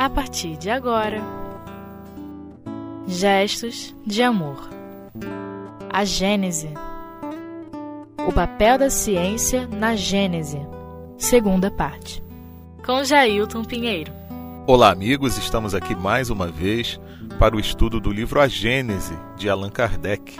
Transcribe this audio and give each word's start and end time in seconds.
a 0.00 0.08
partir 0.08 0.56
de 0.56 0.70
agora. 0.70 1.20
Gestos 3.06 3.94
de 4.06 4.22
amor. 4.22 4.70
A 5.92 6.06
Gênese. 6.06 6.70
O 8.26 8.32
papel 8.32 8.78
da 8.78 8.88
ciência 8.88 9.68
na 9.68 9.94
Gênese. 9.94 10.58
Segunda 11.18 11.70
parte. 11.70 12.24
Com 12.82 13.04
Jailton 13.04 13.62
Pinheiro. 13.62 14.10
Olá, 14.66 14.90
amigos, 14.90 15.36
estamos 15.36 15.74
aqui 15.74 15.94
mais 15.94 16.30
uma 16.30 16.46
vez 16.46 16.98
para 17.38 17.54
o 17.54 17.60
estudo 17.60 18.00
do 18.00 18.10
livro 18.10 18.40
A 18.40 18.48
Gênese 18.48 19.18
de 19.36 19.50
Allan 19.50 19.68
Kardec. 19.68 20.34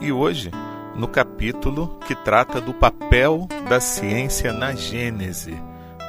E 0.00 0.10
hoje, 0.10 0.50
no 0.96 1.06
capítulo 1.06 1.98
que 2.06 2.14
trata 2.14 2.62
do 2.62 2.72
papel 2.72 3.46
da 3.68 3.78
ciência 3.78 4.54
na 4.54 4.74
Gênese. 4.74 5.52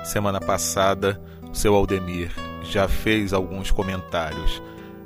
Semana 0.06 0.40
passada, 0.40 1.22
o 1.52 1.54
seu 1.54 1.76
Aldemir 1.76 2.53
já 2.64 2.88
fez 2.88 3.34
alguns 3.34 3.72
comentários 3.72 4.62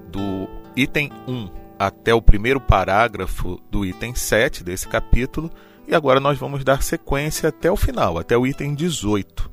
do 0.09 0.47
item 0.75 1.11
1 1.27 1.49
até 1.77 2.13
o 2.13 2.21
primeiro 2.21 2.59
parágrafo 2.59 3.61
do 3.69 3.85
item 3.85 4.15
7 4.15 4.63
desse 4.63 4.87
capítulo, 4.87 5.51
e 5.87 5.95
agora 5.95 6.19
nós 6.19 6.37
vamos 6.37 6.63
dar 6.63 6.81
sequência 6.81 7.49
até 7.49 7.71
o 7.71 7.75
final, 7.75 8.17
até 8.17 8.37
o 8.37 8.45
item 8.45 8.75
18. 8.75 9.49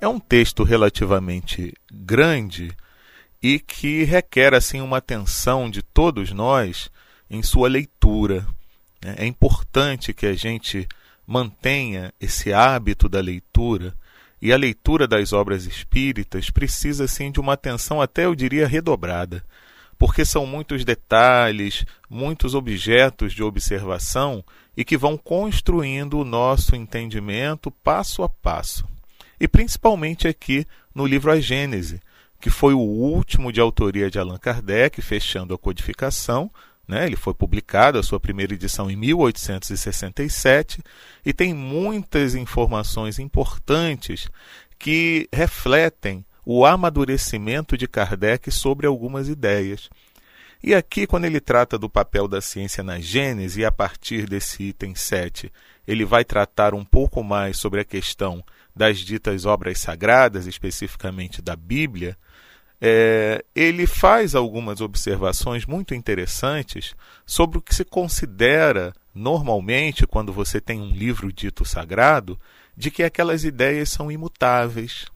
É 0.00 0.08
um 0.08 0.18
texto 0.18 0.62
relativamente 0.62 1.74
grande 1.92 2.70
e 3.42 3.58
que 3.58 4.04
requer 4.04 4.54
assim 4.54 4.80
uma 4.80 4.98
atenção 4.98 5.68
de 5.68 5.82
todos 5.82 6.32
nós 6.32 6.90
em 7.28 7.42
sua 7.42 7.68
leitura. 7.68 8.46
Né? 9.04 9.16
É 9.18 9.26
importante 9.26 10.14
que 10.14 10.26
a 10.26 10.34
gente 10.34 10.88
mantenha 11.26 12.12
esse 12.20 12.52
hábito 12.52 13.08
da 13.08 13.20
leitura 13.20 13.94
e 14.44 14.52
a 14.52 14.58
leitura 14.58 15.08
das 15.08 15.32
obras 15.32 15.64
espíritas 15.64 16.50
precisa 16.50 17.08
sim 17.08 17.32
de 17.32 17.40
uma 17.40 17.54
atenção 17.54 18.02
até 18.02 18.26
eu 18.26 18.34
diria 18.34 18.68
redobrada, 18.68 19.42
porque 19.98 20.22
são 20.22 20.44
muitos 20.44 20.84
detalhes, 20.84 21.86
muitos 22.10 22.54
objetos 22.54 23.32
de 23.32 23.42
observação 23.42 24.44
e 24.76 24.84
que 24.84 24.98
vão 24.98 25.16
construindo 25.16 26.18
o 26.18 26.26
nosso 26.26 26.76
entendimento 26.76 27.70
passo 27.70 28.22
a 28.22 28.28
passo. 28.28 28.86
E 29.40 29.48
principalmente 29.48 30.28
aqui 30.28 30.66
no 30.94 31.06
livro 31.06 31.32
A 31.32 31.40
Gênese, 31.40 31.98
que 32.38 32.50
foi 32.50 32.74
o 32.74 32.80
último 32.80 33.50
de 33.50 33.62
autoria 33.62 34.10
de 34.10 34.18
Allan 34.18 34.36
Kardec, 34.36 35.00
fechando 35.00 35.54
a 35.54 35.58
codificação, 35.58 36.50
né? 36.86 37.06
Ele 37.06 37.16
foi 37.16 37.34
publicado, 37.34 37.98
a 37.98 38.02
sua 38.02 38.20
primeira 38.20 38.54
edição, 38.54 38.90
em 38.90 38.96
1867, 38.96 40.82
e 41.24 41.32
tem 41.32 41.54
muitas 41.54 42.34
informações 42.34 43.18
importantes 43.18 44.28
que 44.78 45.28
refletem 45.32 46.24
o 46.44 46.64
amadurecimento 46.64 47.76
de 47.76 47.88
Kardec 47.88 48.50
sobre 48.50 48.86
algumas 48.86 49.28
ideias. 49.28 49.88
E 50.62 50.74
aqui, 50.74 51.06
quando 51.06 51.24
ele 51.26 51.40
trata 51.40 51.78
do 51.78 51.90
papel 51.90 52.26
da 52.26 52.40
ciência 52.40 52.82
na 52.82 52.98
Gênese, 52.98 53.60
e 53.60 53.64
a 53.64 53.72
partir 53.72 54.26
desse 54.26 54.62
item 54.62 54.94
7, 54.94 55.52
ele 55.86 56.04
vai 56.04 56.24
tratar 56.24 56.74
um 56.74 56.84
pouco 56.84 57.22
mais 57.22 57.58
sobre 57.58 57.80
a 57.80 57.84
questão 57.84 58.42
das 58.74 58.98
ditas 58.98 59.44
obras 59.44 59.78
sagradas, 59.78 60.46
especificamente 60.46 61.40
da 61.40 61.54
Bíblia, 61.54 62.16
é, 62.86 63.42
ele 63.54 63.86
faz 63.86 64.34
algumas 64.34 64.82
observações 64.82 65.64
muito 65.64 65.94
interessantes 65.94 66.94
sobre 67.24 67.56
o 67.56 67.62
que 67.62 67.74
se 67.74 67.82
considera 67.82 68.92
normalmente, 69.14 70.06
quando 70.06 70.34
você 70.34 70.60
tem 70.60 70.82
um 70.82 70.90
livro 70.90 71.32
dito 71.32 71.64
sagrado, 71.64 72.38
de 72.76 72.90
que 72.90 73.02
aquelas 73.02 73.42
ideias 73.42 73.88
são 73.88 74.12
imutáveis. 74.12 75.06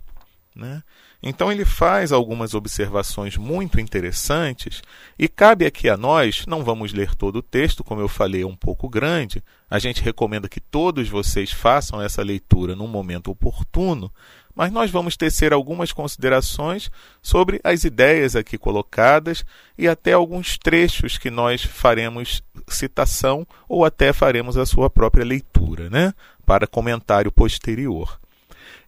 Né? 0.57 0.83
Então 1.23 1.53
ele 1.53 1.67
faz 1.67 2.11
algumas 2.11 2.55
observações 2.55 3.37
muito 3.37 3.79
interessantes 3.79 4.81
e 5.19 5.29
cabe 5.29 5.67
aqui 5.67 5.91
a 5.91 5.97
nós, 5.97 6.47
não 6.47 6.65
vamos 6.65 6.95
ler 6.95 7.15
todo 7.15 7.37
o 7.37 7.43
texto, 7.43 7.85
como 7.85 8.01
eu 8.01 8.09
falei, 8.09 8.43
é 8.43 8.47
um 8.47 8.57
pouco 8.57 8.89
grande. 8.89 9.45
A 9.69 9.79
gente 9.79 10.03
recomenda 10.03 10.49
que 10.49 10.61
todos 10.61 11.07
vocês 11.07 11.53
façam 11.53 12.01
essa 12.01 12.23
leitura 12.23 12.75
num 12.75 12.87
momento 12.87 13.31
oportuno, 13.31 14.11
mas 14.59 14.73
nós 14.73 14.91
vamos 14.91 15.17
tecer 15.17 15.53
algumas 15.53 15.93
considerações 15.93 16.91
sobre 17.23 17.61
as 17.63 17.85
ideias 17.85 18.35
aqui 18.35 18.59
colocadas 18.59 19.45
e 19.79 19.87
até 19.87 20.15
alguns 20.15 20.59
trechos 20.59 21.17
que 21.17 21.31
nós 21.31 21.63
faremos 21.63 22.43
citação 22.67 23.47
ou 23.69 23.85
até 23.85 24.13
faremos 24.13 24.57
a 24.57 24.67
sua 24.67 24.91
própria 24.91 25.25
leitura, 25.25 25.89
né? 25.89 26.13
Para 26.45 26.67
comentário 26.67 27.31
posterior. 27.31 28.19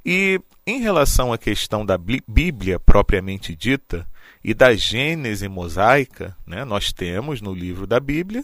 E 0.05 0.41
em 0.67 0.81
relação 0.81 1.33
à 1.33 1.39
questão 1.39 1.87
da 1.87 1.97
Bíblia 1.97 2.81
propriamente 2.81 3.55
dita 3.55 4.05
e 4.43 4.53
da 4.53 4.75
Gênese 4.75 5.47
mosaica, 5.47 6.37
né, 6.45 6.65
nós 6.65 6.93
temos 6.93 7.41
no 7.41 7.55
livro 7.55 7.87
da 7.87 8.01
Bíblia 8.01 8.43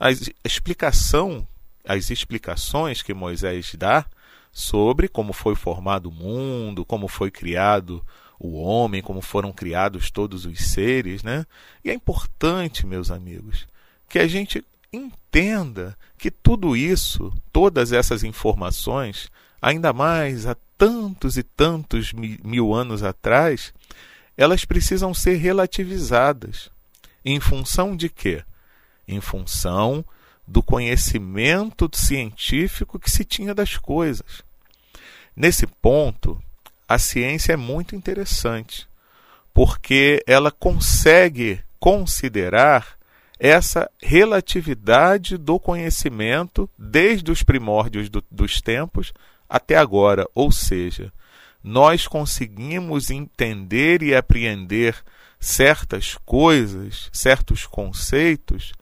a 0.00 0.08
explicação, 0.44 1.46
as 1.86 2.10
explicações 2.10 3.00
que 3.00 3.14
Moisés 3.14 3.76
dá 3.78 4.04
sobre 4.54 5.08
como 5.08 5.32
foi 5.32 5.56
formado 5.56 6.08
o 6.08 6.12
mundo, 6.12 6.84
como 6.84 7.08
foi 7.08 7.28
criado 7.28 8.02
o 8.38 8.54
homem, 8.54 9.02
como 9.02 9.20
foram 9.20 9.52
criados 9.52 10.12
todos 10.12 10.46
os 10.46 10.60
seres, 10.60 11.24
né? 11.24 11.44
E 11.84 11.90
é 11.90 11.94
importante, 11.94 12.86
meus 12.86 13.10
amigos, 13.10 13.66
que 14.08 14.18
a 14.18 14.28
gente 14.28 14.64
entenda 14.92 15.96
que 16.16 16.30
tudo 16.30 16.76
isso, 16.76 17.32
todas 17.52 17.92
essas 17.92 18.22
informações, 18.22 19.28
ainda 19.60 19.92
mais 19.92 20.46
há 20.46 20.56
tantos 20.78 21.36
e 21.36 21.42
tantos 21.42 22.12
mil 22.12 22.72
anos 22.72 23.02
atrás, 23.02 23.74
elas 24.36 24.64
precisam 24.64 25.12
ser 25.12 25.34
relativizadas. 25.36 26.70
Em 27.24 27.40
função 27.40 27.96
de 27.96 28.08
quê? 28.08 28.44
Em 29.08 29.20
função 29.20 30.04
do 30.46 30.62
conhecimento 30.62 31.90
científico 31.92 32.98
que 32.98 33.10
se 33.10 33.24
tinha 33.24 33.54
das 33.54 33.76
coisas. 33.76 34.42
Nesse 35.34 35.66
ponto, 35.66 36.40
a 36.88 36.98
ciência 36.98 37.54
é 37.54 37.56
muito 37.56 37.96
interessante, 37.96 38.86
porque 39.52 40.22
ela 40.26 40.50
consegue 40.50 41.60
considerar 41.80 42.96
essa 43.38 43.90
relatividade 44.00 45.36
do 45.36 45.58
conhecimento 45.58 46.70
desde 46.78 47.30
os 47.30 47.42
primórdios 47.42 48.08
do, 48.08 48.22
dos 48.30 48.60
tempos 48.60 49.12
até 49.48 49.76
agora, 49.76 50.26
ou 50.34 50.52
seja, 50.52 51.12
nós 51.62 52.06
conseguimos 52.06 53.10
entender 53.10 54.02
e 54.02 54.14
apreender 54.14 54.96
certas 55.40 56.16
coisas, 56.24 57.08
certos 57.12 57.66
conceitos 57.66 58.72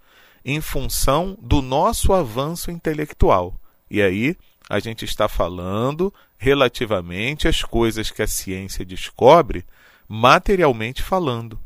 em 0.45 0.61
função 0.61 1.37
do 1.41 1.63
nosso 1.63 2.13
avanço 2.13 2.71
intelectual. 2.71 3.55
E 3.91 4.01
aí 4.01 4.37
a 4.69 4.79
gente 4.79 5.05
está 5.05 5.29
falando 5.29 6.13
relativamente 6.39 7.47
às 7.47 7.63
coisas 7.63 8.11
que 8.11 8.23
a 8.23 8.27
ciência 8.27 8.85
descobre, 8.85 9.65
materialmente 10.09 11.03
falando. 11.03 11.59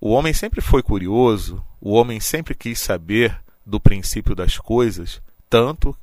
O 0.00 0.10
homem 0.10 0.32
sempre 0.32 0.60
foi 0.60 0.82
curioso, 0.82 1.62
o 1.80 1.92
homem 1.92 2.20
sempre 2.20 2.54
quis 2.54 2.78
saber 2.78 3.38
do 3.66 3.80
princípio 3.80 4.34
das 4.34 4.56
coisas, 4.56 5.20
tanto 5.50 5.96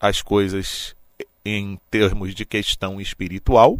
as 0.00 0.22
coisas 0.22 0.96
em 1.44 1.78
termos 1.90 2.34
de 2.34 2.44
questão 2.44 3.00
espiritual, 3.00 3.78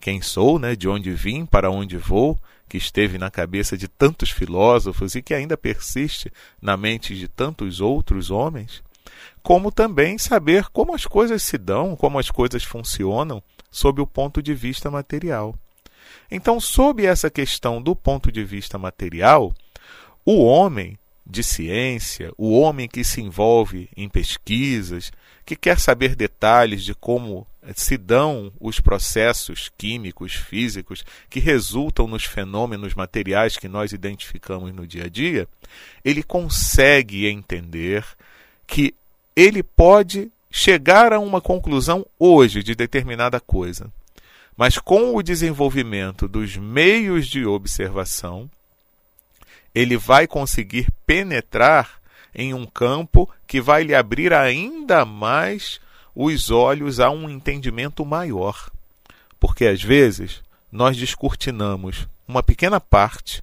quem 0.00 0.22
sou, 0.22 0.58
né, 0.58 0.76
de 0.76 0.88
onde 0.88 1.10
vim, 1.10 1.44
para 1.44 1.70
onde 1.70 1.96
vou, 1.96 2.38
que 2.68 2.76
esteve 2.76 3.18
na 3.18 3.30
cabeça 3.30 3.76
de 3.76 3.88
tantos 3.88 4.30
filósofos 4.30 5.14
e 5.14 5.22
que 5.22 5.34
ainda 5.34 5.56
persiste 5.56 6.30
na 6.60 6.76
mente 6.76 7.16
de 7.16 7.26
tantos 7.26 7.80
outros 7.80 8.30
homens, 8.30 8.82
como 9.42 9.72
também 9.72 10.18
saber 10.18 10.66
como 10.68 10.94
as 10.94 11.06
coisas 11.06 11.42
se 11.42 11.56
dão, 11.56 11.96
como 11.96 12.18
as 12.18 12.30
coisas 12.30 12.62
funcionam 12.62 13.42
sob 13.70 14.00
o 14.00 14.06
ponto 14.06 14.42
de 14.42 14.54
vista 14.54 14.90
material. 14.90 15.54
Então, 16.30 16.60
sob 16.60 17.04
essa 17.04 17.30
questão 17.30 17.80
do 17.80 17.96
ponto 17.96 18.30
de 18.30 18.44
vista 18.44 18.76
material, 18.78 19.54
o 20.24 20.44
homem 20.44 20.98
de 21.26 21.42
ciência, 21.42 22.32
o 22.36 22.58
homem 22.58 22.88
que 22.88 23.04
se 23.04 23.20
envolve 23.20 23.88
em 23.96 24.08
pesquisas, 24.08 25.10
que 25.44 25.56
quer 25.56 25.78
saber 25.78 26.14
detalhes 26.14 26.82
de 26.82 26.94
como 26.94 27.46
se 27.76 27.96
dão 27.96 28.52
os 28.60 28.80
processos 28.80 29.70
químicos, 29.76 30.34
físicos 30.34 31.04
que 31.28 31.40
resultam 31.40 32.06
nos 32.06 32.24
fenômenos 32.24 32.94
materiais 32.94 33.56
que 33.56 33.68
nós 33.68 33.92
identificamos 33.92 34.72
no 34.74 34.86
dia 34.86 35.04
a 35.04 35.08
dia, 35.08 35.46
ele 36.04 36.22
consegue 36.22 37.26
entender 37.26 38.04
que 38.66 38.94
ele 39.36 39.62
pode 39.62 40.30
chegar 40.50 41.12
a 41.12 41.18
uma 41.18 41.40
conclusão 41.40 42.06
hoje 42.18 42.62
de 42.62 42.74
determinada 42.74 43.38
coisa. 43.38 43.90
Mas 44.56 44.78
com 44.78 45.14
o 45.14 45.22
desenvolvimento 45.22 46.26
dos 46.26 46.56
meios 46.56 47.28
de 47.28 47.44
observação, 47.46 48.50
ele 49.74 49.96
vai 49.96 50.26
conseguir 50.26 50.88
penetrar 51.06 52.00
em 52.34 52.52
um 52.52 52.66
campo 52.66 53.28
que 53.46 53.60
vai 53.60 53.84
lhe 53.84 53.94
abrir 53.94 54.32
ainda 54.32 55.04
mais 55.04 55.80
os 56.20 56.50
olhos 56.50 56.98
a 56.98 57.10
um 57.10 57.30
entendimento 57.30 58.04
maior. 58.04 58.70
Porque 59.38 59.66
às 59.66 59.80
vezes 59.80 60.42
nós 60.70 60.96
descortinamos 60.96 62.08
uma 62.26 62.42
pequena 62.42 62.80
parte 62.80 63.40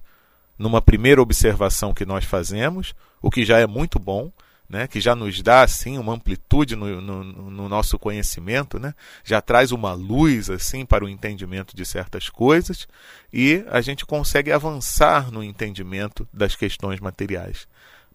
numa 0.58 0.82
primeira 0.82 1.22
observação 1.22 1.94
que 1.94 2.04
nós 2.04 2.26
fazemos, 2.26 2.94
o 3.22 3.30
que 3.30 3.46
já 3.46 3.58
é 3.58 3.66
muito 3.66 3.98
bom, 3.98 4.30
né, 4.68 4.86
que 4.86 5.00
já 5.00 5.14
nos 5.14 5.40
dá 5.40 5.62
assim 5.62 5.96
uma 5.96 6.12
amplitude 6.12 6.76
no, 6.76 7.00
no, 7.00 7.24
no, 7.24 7.68
nosso 7.68 7.98
conhecimento, 7.98 8.78
né, 8.78 8.94
já 9.24 9.40
traz 9.40 9.72
uma 9.72 9.94
luz 9.94 10.50
assim 10.50 10.84
para 10.84 11.04
o 11.04 11.08
entendimento 11.08 11.74
de 11.74 11.86
certas 11.86 12.28
coisas 12.28 12.86
e 13.32 13.64
a 13.68 13.80
gente 13.80 14.04
consegue 14.04 14.52
avançar 14.52 15.30
no 15.30 15.42
entendimento 15.42 16.28
das 16.30 16.54
questões 16.54 17.00
materiais. 17.00 17.66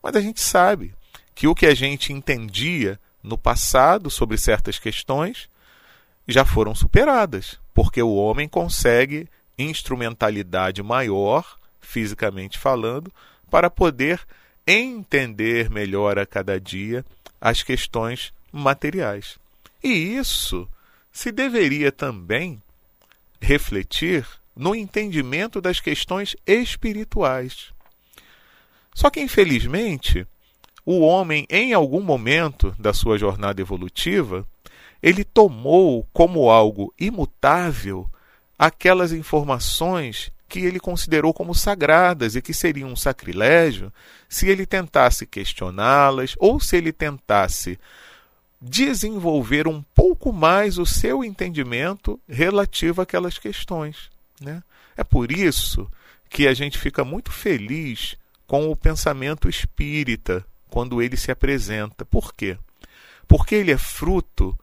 Mas 0.04 0.16
a 0.16 0.22
gente 0.22 0.42
sabe 0.42 0.94
que 1.34 1.48
o 1.48 1.56
que 1.56 1.66
a 1.66 1.74
gente 1.74 2.14
entendia 2.14 3.00
no 3.24 3.38
passado 3.38 4.10
sobre 4.10 4.38
certas 4.38 4.80
questões 4.80 5.50
já 6.28 6.46
foram 6.46 6.74
superadas, 6.74 7.60
porque 7.74 8.02
o 8.02 8.16
homem 8.16 8.48
consegue 8.48 9.28
instrumentalidade 9.58 10.82
maior, 10.82 11.58
fisicamente 11.80 12.58
falando, 12.58 13.12
para 13.50 13.70
poder 13.70 14.22
entender 14.66 15.70
melhor 15.70 16.18
a 16.18 16.26
cada 16.26 16.60
dia 16.60 17.06
as 17.40 17.64
questões 17.64 18.34
materiais. 18.52 19.38
E 19.84 19.90
isso 19.90 20.68
se 21.12 21.32
deveria 21.32 21.92
também 21.92 22.62
refletir 23.42 24.26
no 24.56 24.76
entendimento 24.76 25.60
das 25.60 25.80
questões 25.80 26.36
espirituais. 26.46 27.74
Só 28.94 29.10
que, 29.10 29.20
infelizmente, 29.20 30.28
o 30.86 31.00
homem, 31.02 31.46
em 31.50 31.74
algum 31.74 32.02
momento 32.02 32.76
da 32.80 32.94
sua 32.94 33.18
jornada 33.18 33.62
evolutiva, 33.62 34.46
ele 35.02 35.24
tomou 35.24 36.08
como 36.14 36.50
algo 36.50 36.94
imutável 37.00 38.10
aquelas 38.58 39.12
informações 39.12 40.32
que 40.48 40.60
ele 40.60 40.80
considerou 40.80 41.34
como 41.34 41.56
sagradas 41.56 42.36
e 42.36 42.42
que 42.42 42.54
seriam 42.54 42.90
um 42.90 42.96
sacrilégio 42.96 43.92
se 44.28 44.50
ele 44.50 44.66
tentasse 44.66 45.26
questioná-las 45.26 46.36
ou 46.38 46.60
se 46.60 46.76
ele 46.76 46.92
tentasse 46.92 47.80
desenvolver 48.62 49.68
um 49.68 49.82
pouco 49.96 50.32
mais 50.32 50.78
o 50.78 50.86
seu 50.86 51.24
entendimento 51.24 52.20
relativo 52.28 53.02
àquelas 53.02 53.38
questões. 53.38 54.12
Né? 54.40 54.62
É 54.96 55.04
por 55.04 55.32
isso 55.32 55.90
que 56.30 56.48
a 56.48 56.54
gente 56.54 56.78
fica 56.78 57.04
muito 57.04 57.32
feliz 57.32 58.16
com 58.46 58.70
o 58.70 58.76
pensamento 58.76 59.50
espírita 59.50 60.46
quando 60.72 61.02
ele 61.02 61.18
se 61.18 61.30
apresenta. 61.30 62.04
Por 62.06 62.34
quê? 62.34 62.58
Porque 63.28 63.54
ele 63.54 63.72
é 63.72 63.78
fruto, 63.78 64.58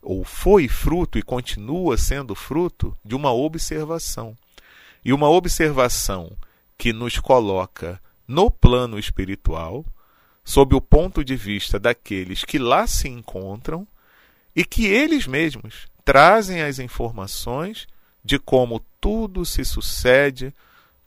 ou 0.00 0.24
foi 0.24 0.68
fruto 0.68 1.18
e 1.18 1.22
continua 1.22 1.98
sendo 1.98 2.34
fruto, 2.34 2.96
de 3.04 3.14
uma 3.14 3.32
observação. 3.32 4.36
E 5.04 5.12
uma 5.12 5.28
observação 5.28 6.32
que 6.78 6.92
nos 6.92 7.18
coloca 7.18 8.00
no 8.26 8.50
plano 8.50 8.98
espiritual, 8.98 9.84
sob 10.44 10.74
o 10.76 10.80
ponto 10.80 11.24
de 11.24 11.34
vista 11.34 11.78
daqueles 11.78 12.44
que 12.44 12.58
lá 12.58 12.86
se 12.86 13.08
encontram 13.08 13.86
e 14.54 14.64
que 14.64 14.86
eles 14.86 15.26
mesmos 15.26 15.88
trazem 16.04 16.62
as 16.62 16.78
informações 16.78 17.86
de 18.24 18.38
como 18.38 18.80
tudo 19.00 19.44
se 19.44 19.64
sucede 19.64 20.54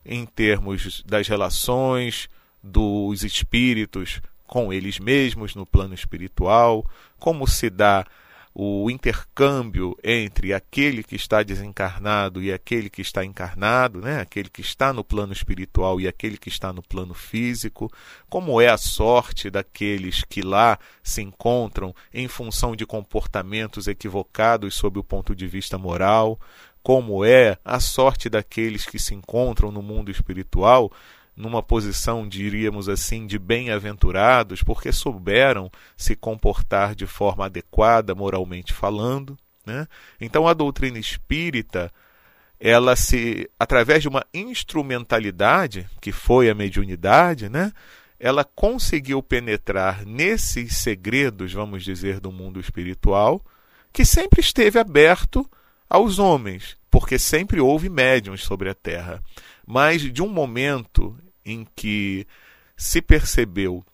em 0.06 0.26
termos 0.26 1.04
das 1.06 1.28
relações 1.28 2.30
dos 2.62 3.24
espíritos 3.24 4.22
com 4.52 4.74
eles 4.74 5.00
mesmos 5.00 5.56
no 5.56 5.66
plano 5.66 5.94
espiritual, 5.94 6.86
como 7.18 7.48
se 7.48 7.70
dá 7.70 8.06
o 8.54 8.92
intercâmbio 8.92 9.98
entre 10.04 10.54
aquele 10.54 11.04
que 11.04 11.16
está 11.16 11.42
desencarnado 11.42 12.44
e 12.44 12.52
aquele 12.52 12.90
que 12.90 13.02
está 13.02 13.24
encarnado, 13.24 14.02
né? 14.02 14.20
aquele 14.20 14.50
que 14.50 14.60
está 14.60 14.92
no 14.92 15.06
plano 15.06 15.32
espiritual 15.32 16.02
e 16.02 16.06
aquele 16.06 16.38
que 16.38 16.50
está 16.50 16.74
no 16.74 16.84
plano 16.84 17.14
físico, 17.14 17.90
como 18.30 18.60
é 18.60 18.68
a 18.68 18.78
sorte 18.78 19.50
daqueles 19.50 20.22
que 20.26 20.42
lá 20.42 20.78
se 21.02 21.22
encontram 21.22 21.96
em 22.14 22.28
função 22.28 22.76
de 22.76 22.86
comportamentos 22.86 23.88
equivocados 23.88 24.76
sob 24.76 25.00
o 25.00 25.04
ponto 25.04 25.34
de 25.34 25.48
vista 25.48 25.78
moral, 25.78 26.38
como 26.84 27.24
é 27.24 27.58
a 27.64 27.80
sorte 27.80 28.28
daqueles 28.28 28.86
que 28.86 29.00
se 29.00 29.16
encontram 29.16 29.72
no 29.72 29.82
mundo 29.82 30.12
espiritual 30.12 30.92
numa 31.42 31.64
posição, 31.64 32.28
diríamos 32.28 32.88
assim, 32.88 33.26
de 33.26 33.40
bem-aventurados, 33.40 34.62
porque 34.62 34.92
souberam 34.92 35.72
se 35.98 36.16
comportar 36.16 36.94
de 36.94 37.08
forma 37.08 37.46
adequada, 37.46 38.14
moralmente 38.14 38.72
falando. 38.72 39.36
Né? 39.66 39.88
Então 40.20 40.48
a 40.48 40.54
doutrina 40.54 41.00
espírita, 41.00 41.92
ela 42.60 42.96
se, 42.96 43.50
através 43.60 44.04
de 44.04 44.08
uma 44.08 44.24
instrumentalidade, 44.32 45.90
que 46.00 46.12
foi 46.12 46.48
a 46.48 46.54
mediunidade, 46.54 47.50
né? 47.50 47.74
ela 48.20 48.44
conseguiu 48.44 49.24
penetrar 49.24 50.06
nesses 50.06 50.78
segredos, 50.78 51.52
vamos 51.54 51.84
dizer, 51.84 52.20
do 52.20 52.32
mundo 52.32 52.60
espiritual, 52.60 53.44
que 53.92 54.06
sempre 54.06 54.42
esteve 54.42 54.78
aberto 54.78 55.50
aos 55.90 56.20
homens, 56.20 56.78
porque 56.92 57.18
sempre 57.18 57.60
houve 57.60 57.90
médiums 57.90 58.44
sobre 58.44 58.70
a 58.70 58.76
Terra. 58.76 59.24
Mas 59.66 60.02
de 60.02 60.22
um 60.22 60.28
momento 60.28 61.18
em 61.46 61.66
que 61.76 62.28
se 62.76 63.02
percebeu 63.02 63.86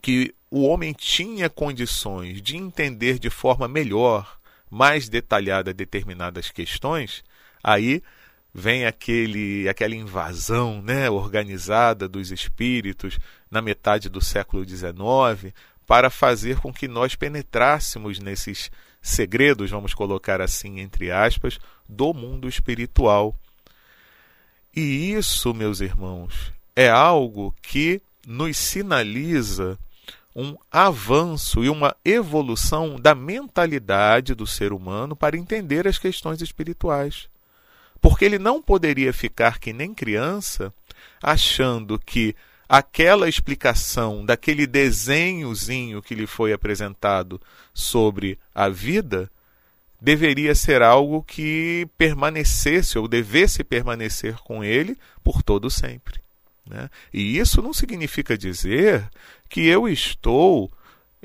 que 0.00 0.34
o 0.50 0.62
homem 0.66 0.92
tinha 0.92 1.50
condições 1.50 2.40
de 2.40 2.56
entender 2.56 3.18
de 3.18 3.28
forma 3.28 3.68
melhor, 3.68 4.38
mais 4.70 5.08
detalhada 5.08 5.72
determinadas 5.72 6.50
questões, 6.50 7.24
aí 7.62 8.02
vem 8.52 8.86
aquele 8.86 9.68
aquela 9.68 9.94
invasão, 9.94 10.82
né, 10.82 11.10
organizada 11.10 12.08
dos 12.08 12.30
espíritos 12.30 13.18
na 13.50 13.60
metade 13.60 14.08
do 14.08 14.20
século 14.20 14.66
XIX 14.66 15.52
para 15.86 16.10
fazer 16.10 16.58
com 16.58 16.72
que 16.72 16.88
nós 16.88 17.14
penetrássemos 17.14 18.18
nesses 18.18 18.70
segredos, 19.00 19.70
vamos 19.70 19.94
colocar 19.94 20.40
assim 20.40 20.80
entre 20.80 21.10
aspas, 21.10 21.58
do 21.88 22.12
mundo 22.12 22.48
espiritual. 22.48 23.34
E 24.80 25.12
isso, 25.12 25.52
meus 25.52 25.80
irmãos, 25.80 26.52
é 26.76 26.88
algo 26.88 27.52
que 27.60 28.00
nos 28.24 28.56
sinaliza 28.56 29.76
um 30.36 30.56
avanço 30.70 31.64
e 31.64 31.68
uma 31.68 31.96
evolução 32.04 32.94
da 32.94 33.12
mentalidade 33.12 34.36
do 34.36 34.46
ser 34.46 34.72
humano 34.72 35.16
para 35.16 35.36
entender 35.36 35.88
as 35.88 35.98
questões 35.98 36.40
espirituais. 36.40 37.28
Porque 38.00 38.24
ele 38.24 38.38
não 38.38 38.62
poderia 38.62 39.12
ficar 39.12 39.58
que 39.58 39.72
nem 39.72 39.92
criança 39.92 40.72
achando 41.20 41.98
que 41.98 42.36
aquela 42.68 43.28
explicação 43.28 44.24
daquele 44.24 44.64
desenhozinho 44.64 46.00
que 46.00 46.14
lhe 46.14 46.24
foi 46.28 46.52
apresentado 46.52 47.40
sobre 47.74 48.38
a 48.54 48.68
vida 48.68 49.28
deveria 50.00 50.54
ser 50.54 50.82
algo 50.82 51.22
que 51.22 51.88
permanecesse 51.96 52.98
ou 52.98 53.08
devesse 53.08 53.64
permanecer 53.64 54.36
com 54.38 54.62
ele 54.62 54.96
por 55.22 55.42
todo 55.42 55.70
sempre. 55.70 56.20
Né? 56.68 56.88
E 57.12 57.38
isso 57.38 57.62
não 57.62 57.72
significa 57.72 58.36
dizer 58.36 59.08
que 59.48 59.66
eu 59.66 59.88
estou 59.88 60.70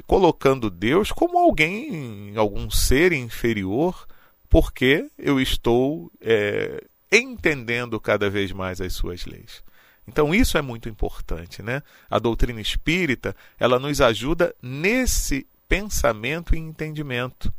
colocando 0.08 0.70
Deus 0.70 1.12
como 1.12 1.38
alguém, 1.38 2.34
algum 2.36 2.70
ser 2.70 3.12
inferior, 3.12 4.08
porque 4.50 5.10
eu 5.18 5.40
estou 5.40 6.12
é, 6.22 6.84
entendendo 7.12 8.00
cada 8.00 8.30
vez 8.30 8.52
mais 8.52 8.82
as 8.82 8.94
suas 8.94 9.26
leis. 9.26 9.64
Então 10.08 10.34
isso 10.34 10.58
é 10.58 10.62
muito 10.62 10.90
importante, 10.90 11.62
né? 11.62 11.82
A 12.10 12.20
doutrina 12.20 12.60
espírita, 12.60 13.36
ela 13.60 13.80
nos 13.80 14.02
ajuda 14.02 14.54
nesse 14.62 15.48
pensamento 15.68 16.56
e 16.56 16.60
entendimento. 16.60 17.54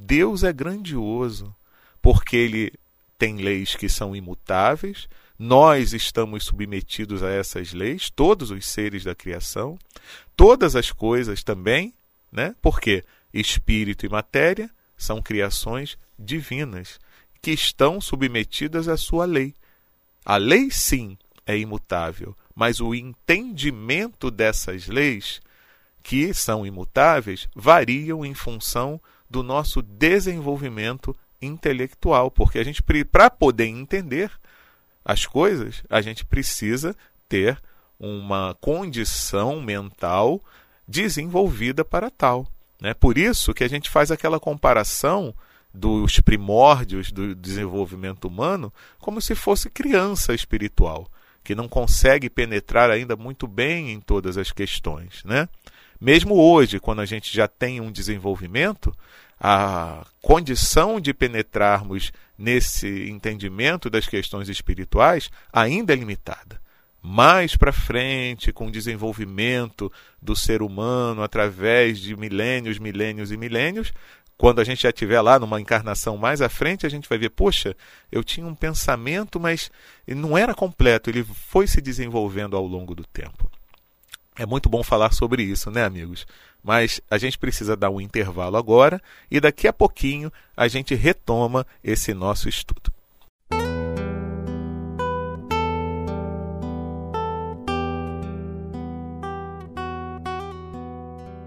Deus 0.00 0.44
é 0.44 0.52
grandioso, 0.52 1.52
porque 2.00 2.36
ele 2.36 2.72
tem 3.18 3.38
leis 3.38 3.74
que 3.74 3.88
são 3.88 4.14
imutáveis, 4.14 5.08
nós 5.36 5.92
estamos 5.92 6.44
submetidos 6.44 7.20
a 7.20 7.28
essas 7.30 7.72
leis, 7.72 8.08
todos 8.08 8.52
os 8.52 8.64
seres 8.64 9.02
da 9.02 9.12
criação, 9.12 9.76
todas 10.36 10.76
as 10.76 10.92
coisas 10.92 11.42
também, 11.42 11.92
né? 12.30 12.54
Porque 12.62 13.04
espírito 13.34 14.06
e 14.06 14.08
matéria 14.08 14.70
são 14.96 15.20
criações 15.20 15.98
divinas 16.16 17.00
que 17.42 17.50
estão 17.50 18.00
submetidas 18.00 18.86
à 18.86 18.96
sua 18.96 19.24
lei. 19.24 19.52
A 20.24 20.36
lei 20.36 20.70
sim 20.70 21.18
é 21.44 21.58
imutável, 21.58 22.36
mas 22.54 22.80
o 22.80 22.94
entendimento 22.94 24.30
dessas 24.30 24.86
leis, 24.86 25.40
que 26.04 26.32
são 26.32 26.64
imutáveis, 26.64 27.48
variam 27.52 28.24
em 28.24 28.32
função 28.32 29.00
do 29.28 29.42
nosso 29.42 29.82
desenvolvimento 29.82 31.14
intelectual, 31.40 32.30
porque 32.30 32.58
a 32.58 32.64
gente 32.64 32.82
para 33.04 33.30
poder 33.30 33.66
entender 33.66 34.30
as 35.04 35.24
coisas, 35.24 35.82
a 35.88 36.00
gente 36.00 36.24
precisa 36.24 36.94
ter 37.28 37.60
uma 37.98 38.56
condição 38.60 39.60
mental 39.60 40.42
desenvolvida 40.86 41.84
para 41.84 42.10
tal. 42.10 42.46
Né? 42.80 42.94
Por 42.94 43.18
isso 43.18 43.52
que 43.52 43.64
a 43.64 43.68
gente 43.68 43.90
faz 43.90 44.10
aquela 44.10 44.38
comparação 44.38 45.34
dos 45.72 46.18
primórdios 46.20 47.12
do 47.12 47.34
desenvolvimento 47.34 48.26
humano 48.26 48.72
como 48.98 49.20
se 49.20 49.34
fosse 49.34 49.68
criança 49.68 50.34
espiritual, 50.34 51.06
que 51.44 51.54
não 51.54 51.68
consegue 51.68 52.30
penetrar 52.30 52.90
ainda 52.90 53.16
muito 53.16 53.46
bem 53.46 53.92
em 53.92 54.00
todas 54.00 54.38
as 54.38 54.50
questões, 54.50 55.22
né? 55.24 55.48
Mesmo 56.00 56.34
hoje, 56.34 56.78
quando 56.78 57.00
a 57.00 57.06
gente 57.06 57.34
já 57.34 57.48
tem 57.48 57.80
um 57.80 57.90
desenvolvimento, 57.90 58.94
a 59.40 60.06
condição 60.22 61.00
de 61.00 61.12
penetrarmos 61.12 62.12
nesse 62.36 63.08
entendimento 63.08 63.90
das 63.90 64.06
questões 64.06 64.48
espirituais 64.48 65.30
ainda 65.52 65.92
é 65.92 65.96
limitada. 65.96 66.60
Mais 67.00 67.56
para 67.56 67.72
frente, 67.72 68.52
com 68.52 68.66
o 68.66 68.72
desenvolvimento 68.72 69.90
do 70.20 70.34
ser 70.34 70.62
humano 70.62 71.22
através 71.22 71.98
de 71.98 72.16
milênios, 72.16 72.78
milênios 72.78 73.30
e 73.30 73.36
milênios, 73.36 73.92
quando 74.36 74.60
a 74.60 74.64
gente 74.64 74.82
já 74.82 74.90
estiver 74.90 75.20
lá 75.20 75.38
numa 75.38 75.60
encarnação 75.60 76.16
mais 76.16 76.40
à 76.40 76.48
frente, 76.48 76.86
a 76.86 76.88
gente 76.88 77.08
vai 77.08 77.18
ver, 77.18 77.30
poxa, 77.30 77.76
eu 78.10 78.22
tinha 78.22 78.46
um 78.46 78.54
pensamento, 78.54 79.40
mas 79.40 79.68
não 80.06 80.38
era 80.38 80.54
completo, 80.54 81.10
ele 81.10 81.24
foi 81.24 81.66
se 81.66 81.80
desenvolvendo 81.80 82.56
ao 82.56 82.64
longo 82.64 82.94
do 82.94 83.04
tempo. 83.04 83.50
É 84.38 84.46
muito 84.46 84.68
bom 84.68 84.84
falar 84.84 85.12
sobre 85.12 85.42
isso, 85.42 85.68
né, 85.68 85.84
amigos? 85.84 86.24
Mas 86.62 87.00
a 87.10 87.18
gente 87.18 87.36
precisa 87.36 87.76
dar 87.76 87.90
um 87.90 88.00
intervalo 88.00 88.56
agora 88.56 89.02
e 89.28 89.40
daqui 89.40 89.66
a 89.66 89.72
pouquinho 89.72 90.32
a 90.56 90.68
gente 90.68 90.94
retoma 90.94 91.66
esse 91.82 92.14
nosso 92.14 92.48
estudo. 92.48 92.92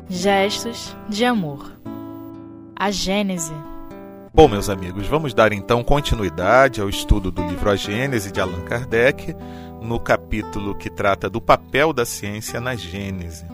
Gestos 0.10 0.94
de 1.08 1.24
amor. 1.24 1.72
A 2.76 2.92
Gênese. 2.92 3.54
Bom, 4.34 4.50
meus 4.50 4.70
amigos, 4.70 5.08
vamos 5.08 5.34
dar 5.34 5.54
então 5.54 5.84
continuidade 5.84 6.82
ao 6.82 6.90
estudo 6.90 7.32
do 7.32 7.48
livro 7.48 7.70
A 7.70 7.76
Gênese 7.78 8.32
de 8.32 8.42
Allan 8.42 8.64
Kardec 8.66 9.34
no 9.82 10.00
capítulo 10.00 10.76
que 10.76 10.90
trata 10.90 11.30
do 11.30 11.42
papel 11.42 11.92
da 11.92 12.06
ciência 12.06 12.62
na 12.62 12.76
Gênese. 12.76 13.46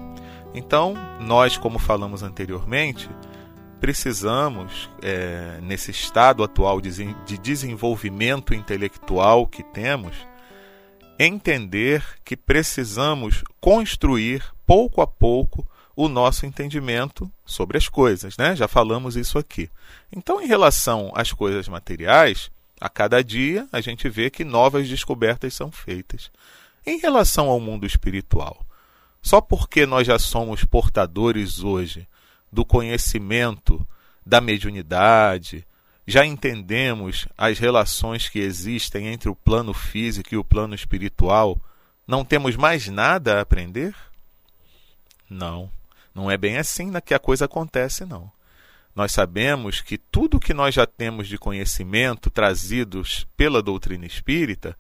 Então, 0.54 0.94
nós, 1.20 1.58
como 1.58 1.80
falamos 1.80 2.24
anteriormente, 2.24 3.10
precisamos, 3.80 4.90
é, 5.02 5.60
nesse 5.62 5.92
estado 5.92 6.44
atual 6.44 6.82
de, 6.82 7.14
de 7.26 7.38
desenvolvimento 7.38 8.54
intelectual 8.54 9.48
que 9.48 9.64
temos, 9.64 10.16
entender 11.20 12.04
que 12.24 12.36
precisamos 12.36 13.44
construir 13.60 14.44
pouco 14.66 15.02
a 15.02 15.08
pouco 15.08 15.68
o 15.96 16.08
nosso 16.08 16.46
entendimento 16.46 17.32
sobre 17.44 17.78
as 17.78 17.88
coisas, 17.90 18.38
né? 18.38 18.56
Já 18.56 18.68
falamos 18.68 19.16
isso 19.16 19.40
aqui. 19.40 19.70
Então, 20.12 20.42
em 20.42 20.46
relação 20.46 21.12
às 21.16 21.32
coisas 21.32 21.68
materiais, 21.68 22.52
a 22.80 22.90
cada 22.90 23.24
dia 23.24 23.68
a 23.72 23.82
gente 23.82 24.08
vê 24.08 24.30
que 24.30 24.44
novas 24.44 24.88
descobertas 24.88 25.54
são 25.54 25.72
feitas. 25.72 26.32
Em 26.86 27.00
relação 27.00 27.50
ao 27.50 27.60
mundo 27.60 27.86
espiritual, 27.86 28.66
só 29.22 29.42
porque 29.42 29.86
nós 29.86 30.08
já 30.08 30.18
somos 30.18 30.64
portadores 30.64 31.60
hoje 31.60 32.08
do 32.52 32.64
conhecimento 32.64 33.86
da 34.26 34.40
mediunidade, 34.40 35.66
já 36.06 36.26
entendemos 36.26 37.28
as 37.38 37.60
relações 37.60 38.30
que 38.30 38.40
existem 38.40 39.08
entre 39.08 39.28
o 39.28 39.36
plano 39.36 39.74
físico 39.74 40.34
e 40.34 40.38
o 40.38 40.44
plano 40.44 40.74
espiritual, 40.74 41.60
não 42.08 42.24
temos 42.24 42.56
mais 42.56 42.88
nada 42.88 43.38
a 43.38 43.42
aprender? 43.42 43.94
Não, 45.30 45.70
não 46.16 46.32
é 46.32 46.38
bem 46.38 46.58
assim 46.58 46.90
que 47.06 47.14
a 47.14 47.20
coisa 47.20 47.46
acontece, 47.46 48.06
não 48.06 48.32
nós 48.98 49.12
sabemos 49.12 49.80
que 49.80 49.96
tudo 49.96 50.40
que 50.40 50.56
nós 50.56 50.74
já 50.74 50.88
temos 50.88 51.28
de 51.28 51.38
conhecimento 51.38 52.32
trazidos 52.32 53.28
pela 53.38 53.62
doutrina 53.62 54.08
espírita 54.08 54.76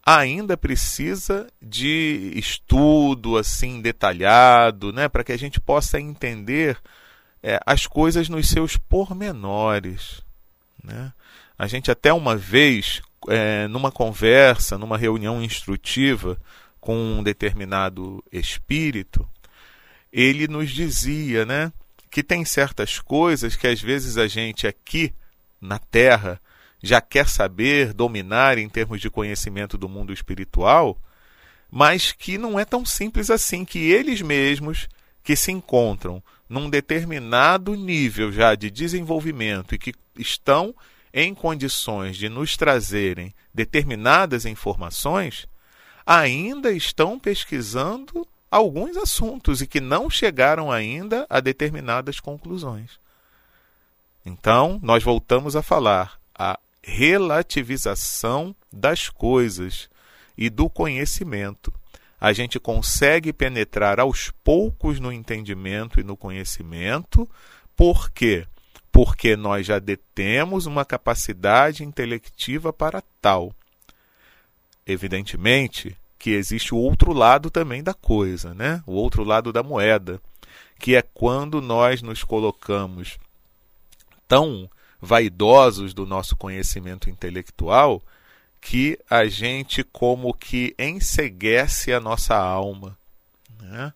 ainda 0.00 0.56
precisa 0.56 1.48
de 1.60 2.32
estudo 2.36 3.36
assim 3.36 3.80
detalhado, 3.80 4.92
né, 4.92 5.08
para 5.08 5.24
que 5.24 5.32
a 5.32 5.36
gente 5.36 5.58
possa 5.58 6.00
entender 6.00 6.78
é, 7.42 7.58
as 7.66 7.84
coisas 7.84 8.28
nos 8.28 8.48
seus 8.48 8.76
pormenores. 8.76 10.22
Né? 10.80 11.12
A 11.58 11.66
gente 11.66 11.90
até 11.90 12.12
uma 12.12 12.36
vez, 12.36 13.02
é, 13.26 13.66
numa 13.66 13.90
conversa, 13.90 14.78
numa 14.78 14.96
reunião 14.96 15.42
instrutiva 15.42 16.38
com 16.80 16.94
um 16.94 17.24
determinado 17.24 18.22
espírito, 18.30 19.28
ele 20.12 20.46
nos 20.46 20.70
dizia, 20.70 21.44
né, 21.44 21.72
que 22.12 22.22
tem 22.22 22.44
certas 22.44 23.00
coisas 23.00 23.56
que 23.56 23.66
às 23.66 23.80
vezes 23.80 24.18
a 24.18 24.28
gente 24.28 24.66
aqui 24.66 25.14
na 25.58 25.78
Terra 25.78 26.38
já 26.82 27.00
quer 27.00 27.26
saber, 27.26 27.94
dominar 27.94 28.58
em 28.58 28.68
termos 28.68 29.00
de 29.00 29.08
conhecimento 29.08 29.78
do 29.78 29.88
mundo 29.88 30.12
espiritual, 30.12 31.00
mas 31.70 32.12
que 32.12 32.36
não 32.36 32.60
é 32.60 32.66
tão 32.66 32.84
simples 32.84 33.30
assim, 33.30 33.64
que 33.64 33.78
eles 33.78 34.20
mesmos 34.20 34.88
que 35.24 35.34
se 35.34 35.50
encontram 35.50 36.22
num 36.46 36.68
determinado 36.68 37.74
nível 37.74 38.30
já 38.30 38.54
de 38.54 38.70
desenvolvimento 38.70 39.74
e 39.74 39.78
que 39.78 39.94
estão 40.18 40.74
em 41.14 41.34
condições 41.34 42.18
de 42.18 42.28
nos 42.28 42.58
trazerem 42.58 43.34
determinadas 43.54 44.44
informações, 44.44 45.46
ainda 46.04 46.72
estão 46.72 47.18
pesquisando 47.18 48.28
alguns 48.52 48.98
assuntos 48.98 49.62
e 49.62 49.66
que 49.66 49.80
não 49.80 50.10
chegaram 50.10 50.70
ainda 50.70 51.26
a 51.30 51.40
determinadas 51.40 52.20
conclusões. 52.20 53.00
Então, 54.26 54.78
nós 54.82 55.02
voltamos 55.02 55.56
a 55.56 55.62
falar 55.62 56.20
a 56.34 56.58
relativização 56.82 58.54
das 58.70 59.08
coisas 59.08 59.88
e 60.36 60.50
do 60.50 60.68
conhecimento. 60.68 61.72
A 62.20 62.34
gente 62.34 62.60
consegue 62.60 63.32
penetrar 63.32 63.98
aos 63.98 64.30
poucos 64.44 65.00
no 65.00 65.10
entendimento 65.10 65.98
e 65.98 66.04
no 66.04 66.14
conhecimento, 66.16 67.28
por 67.74 68.10
quê? 68.10 68.46
Porque 68.92 69.34
nós 69.34 69.66
já 69.66 69.78
detemos 69.78 70.66
uma 70.66 70.84
capacidade 70.84 71.82
intelectiva 71.82 72.70
para 72.70 73.02
tal. 73.20 73.50
Evidentemente, 74.86 75.96
que 76.22 76.30
existe 76.30 76.72
o 76.72 76.78
outro 76.78 77.12
lado 77.12 77.50
também 77.50 77.82
da 77.82 77.92
coisa, 77.92 78.54
né? 78.54 78.80
o 78.86 78.92
outro 78.92 79.24
lado 79.24 79.52
da 79.52 79.60
moeda, 79.60 80.20
que 80.78 80.94
é 80.94 81.02
quando 81.02 81.60
nós 81.60 82.00
nos 82.00 82.22
colocamos 82.22 83.18
tão 84.28 84.70
vaidosos 85.00 85.92
do 85.92 86.06
nosso 86.06 86.36
conhecimento 86.36 87.10
intelectual 87.10 88.00
que 88.60 88.96
a 89.10 89.24
gente 89.24 89.82
como 89.82 90.32
que 90.32 90.76
enseguece 90.78 91.92
a 91.92 91.98
nossa 91.98 92.36
alma. 92.36 92.96
Né? 93.60 93.92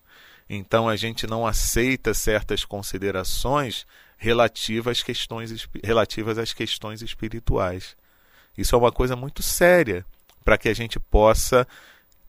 Então 0.50 0.88
a 0.88 0.96
gente 0.96 1.28
não 1.28 1.46
aceita 1.46 2.12
certas 2.12 2.64
considerações 2.64 3.86
relativas 4.16 4.98
às 4.98 5.02
questões, 5.04 5.68
relativas 5.80 6.38
às 6.38 6.52
questões 6.52 7.02
espirituais. 7.02 7.96
Isso 8.58 8.74
é 8.74 8.78
uma 8.78 8.90
coisa 8.90 9.14
muito 9.14 9.44
séria 9.44 10.04
para 10.44 10.58
que 10.58 10.68
a 10.68 10.74
gente 10.74 10.98
possa 10.98 11.64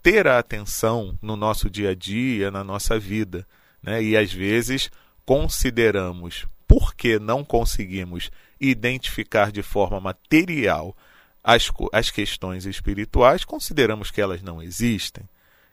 ter 0.01 0.27
a 0.27 0.39
atenção 0.39 1.18
no 1.22 1.36
nosso 1.36 1.70
dia 1.70 1.92
a 1.92 1.96
dia, 1.96 2.51
na 2.51 2.63
nossa 2.63 3.00
vida. 3.00 3.48
Né? 3.82 4.04
E 4.04 4.18
às 4.18 4.32
vezes 4.32 4.89
consideramos, 5.25 6.46
porque 6.68 7.20
não 7.20 7.44
conseguimos 7.44 8.32
identificar 8.60 9.51
de 9.51 9.62
forma 9.62 10.00
material 10.00 10.96
as, 11.44 11.72
as 11.94 12.10
questões 12.10 12.66
espirituais, 12.66 13.46
consideramos 13.46 14.12
que 14.12 14.20
elas 14.20 14.42
não 14.42 14.62
existem. 14.62 15.24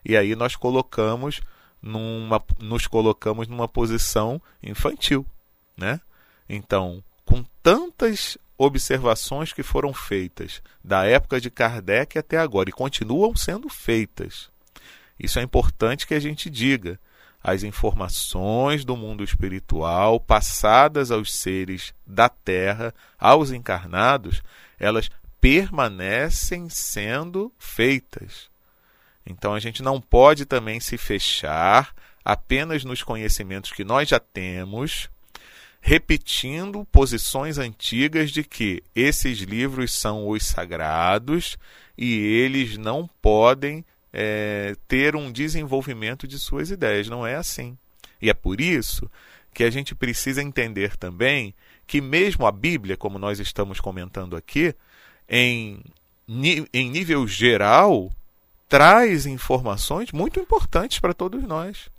E 0.04 0.16
aí 0.16 0.36
nós 0.36 0.54
colocamos 0.54 1.40
numa, 1.80 2.42
nos 2.60 2.86
colocamos 2.86 3.48
numa 3.48 3.66
posição 3.66 4.40
infantil. 4.62 5.26
Né? 5.76 6.00
Então, 6.48 7.02
com 7.24 7.44
tantas 7.62 8.38
observações 8.56 9.52
que 9.52 9.62
foram 9.62 9.92
feitas 9.92 10.62
da 10.82 11.04
época 11.04 11.40
de 11.40 11.50
Kardec 11.50 12.18
até 12.18 12.38
agora 12.38 12.70
e 12.70 12.72
continuam 12.72 13.34
sendo 13.36 13.68
feitas. 13.68 14.50
Isso 15.18 15.38
é 15.38 15.42
importante 15.42 16.06
que 16.06 16.14
a 16.14 16.20
gente 16.20 16.48
diga. 16.50 16.98
As 17.42 17.62
informações 17.62 18.84
do 18.84 18.96
mundo 18.96 19.22
espiritual 19.22 20.18
passadas 20.18 21.10
aos 21.10 21.34
seres 21.34 21.92
da 22.06 22.28
Terra, 22.28 22.94
aos 23.18 23.50
encarnados, 23.50 24.42
elas 24.78 25.10
permanecem 25.40 26.70
sendo 26.70 27.52
feitas. 27.58 28.48
Então 29.26 29.54
a 29.54 29.60
gente 29.60 29.82
não 29.82 30.00
pode 30.00 30.46
também 30.46 30.80
se 30.80 30.96
fechar 30.96 31.94
apenas 32.24 32.82
nos 32.82 33.02
conhecimentos 33.02 33.72
que 33.72 33.84
nós 33.84 34.08
já 34.08 34.18
temos 34.18 35.10
repetindo 35.86 36.82
posições 36.86 37.58
antigas 37.58 38.30
de 38.30 38.42
que 38.42 38.82
esses 38.96 39.40
livros 39.40 39.92
são 39.92 40.26
os 40.26 40.46
sagrados 40.46 41.58
e 41.96 42.14
eles 42.14 42.78
não 42.78 43.06
podem 43.20 43.84
é, 44.10 44.74
ter 44.88 45.14
um 45.14 45.30
desenvolvimento 45.30 46.26
de 46.26 46.38
suas 46.38 46.70
ideias. 46.70 47.06
Não 47.10 47.26
é 47.26 47.34
assim. 47.34 47.76
E 48.20 48.30
é 48.30 48.34
por 48.34 48.62
isso 48.62 49.10
que 49.52 49.62
a 49.62 49.68
gente 49.68 49.94
precisa 49.94 50.42
entender 50.42 50.96
também 50.96 51.54
que, 51.86 52.00
mesmo 52.00 52.46
a 52.46 52.50
Bíblia, 52.50 52.96
como 52.96 53.18
nós 53.18 53.38
estamos 53.38 53.78
comentando 53.78 54.36
aqui, 54.36 54.74
em, 55.28 55.84
em 56.72 56.90
nível 56.90 57.28
geral, 57.28 58.10
traz 58.70 59.26
informações 59.26 60.12
muito 60.12 60.40
importantes 60.40 60.98
para 60.98 61.12
todos 61.12 61.44
nós. 61.44 61.90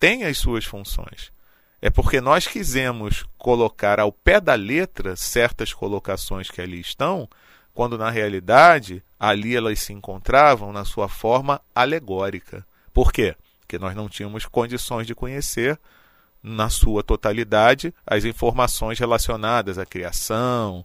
Tem 0.00 0.24
as 0.24 0.38
suas 0.38 0.64
funções. 0.64 1.35
É 1.80 1.90
porque 1.90 2.20
nós 2.20 2.46
quisemos 2.46 3.24
colocar 3.36 4.00
ao 4.00 4.10
pé 4.10 4.40
da 4.40 4.54
letra 4.54 5.14
certas 5.14 5.72
colocações 5.72 6.50
que 6.50 6.60
ali 6.60 6.80
estão, 6.80 7.28
quando 7.74 7.98
na 7.98 8.10
realidade 8.10 9.04
ali 9.20 9.54
elas 9.54 9.80
se 9.80 9.92
encontravam 9.92 10.72
na 10.72 10.84
sua 10.84 11.08
forma 11.08 11.60
alegórica. 11.74 12.66
Por 12.92 13.12
quê? 13.12 13.36
Porque 13.60 13.78
nós 13.78 13.94
não 13.94 14.08
tínhamos 14.08 14.46
condições 14.46 15.06
de 15.06 15.14
conhecer 15.14 15.78
na 16.42 16.70
sua 16.70 17.02
totalidade 17.02 17.92
as 18.06 18.24
informações 18.24 18.98
relacionadas 18.98 19.78
à 19.78 19.84
criação, 19.84 20.84